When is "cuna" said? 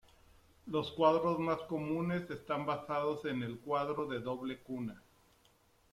4.63-4.99